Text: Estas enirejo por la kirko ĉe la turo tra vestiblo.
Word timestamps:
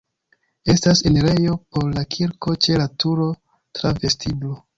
Estas 0.73 1.03
enirejo 1.09 1.53
por 1.75 1.85
la 1.99 2.05
kirko 2.15 2.55
ĉe 2.67 2.79
la 2.81 2.89
turo 3.05 3.29
tra 3.79 3.95
vestiblo. 4.01 4.57